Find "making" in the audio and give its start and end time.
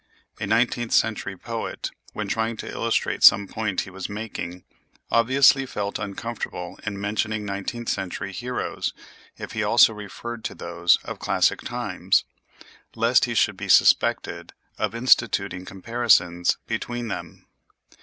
4.09-4.63